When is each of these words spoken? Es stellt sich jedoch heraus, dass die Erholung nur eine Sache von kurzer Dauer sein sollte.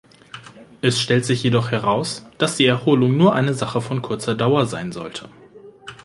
Es 0.81 0.99
stellt 0.99 1.25
sich 1.25 1.43
jedoch 1.43 1.69
heraus, 1.69 2.25
dass 2.39 2.57
die 2.57 2.65
Erholung 2.65 3.17
nur 3.17 3.35
eine 3.35 3.53
Sache 3.53 3.81
von 3.81 4.01
kurzer 4.01 4.33
Dauer 4.33 4.65
sein 4.65 4.91
sollte. 4.91 5.29